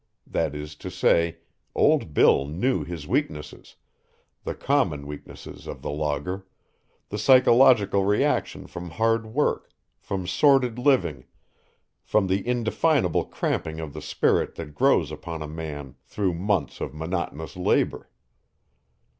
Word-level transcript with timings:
That 0.25 0.55
is 0.55 0.73
to 0.77 0.89
say, 0.89 1.37
old 1.75 2.15
Bill 2.15 2.47
knew 2.47 2.83
his 2.83 3.05
weaknesses, 3.07 3.75
the 4.43 4.55
common 4.55 5.05
weaknesses 5.05 5.67
of 5.67 5.83
the 5.83 5.91
logger, 5.91 6.47
the 7.09 7.19
psychological 7.19 8.03
reaction 8.03 8.65
from 8.65 8.89
hard 8.89 9.27
work, 9.27 9.69
from 9.99 10.25
sordid 10.25 10.79
living, 10.79 11.25
from 12.03 12.25
the 12.25 12.47
indefinable 12.47 13.25
cramping 13.25 13.79
of 13.79 13.93
the 13.93 14.01
spirit 14.01 14.55
that 14.55 14.73
grows 14.73 15.11
upon 15.11 15.43
a 15.43 15.47
man 15.47 15.93
through 16.03 16.33
months 16.33 16.81
of 16.81 16.95
monotonous 16.95 17.55
labor. 17.55 18.09